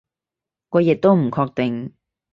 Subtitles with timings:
[0.69, 1.93] 我亦都唔確定